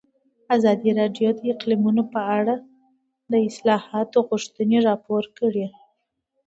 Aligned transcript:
ازادي 0.55 0.89
راډیو 0.99 1.29
د 1.37 1.39
اقلیتونه 1.51 2.01
په 2.13 2.21
اړه 2.37 2.55
د 3.31 3.33
اصلاحاتو 3.49 4.17
غوښتنې 4.29 4.77
راپور 4.87 5.23
کړې. 5.37 5.67